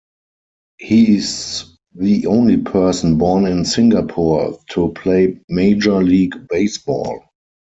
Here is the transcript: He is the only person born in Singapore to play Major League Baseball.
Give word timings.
He 0.79 1.15
is 1.15 1.75
the 1.93 2.25
only 2.25 2.57
person 2.57 3.19
born 3.19 3.45
in 3.45 3.63
Singapore 3.65 4.57
to 4.71 4.89
play 4.93 5.39
Major 5.47 6.01
League 6.01 6.47
Baseball. 6.49 7.23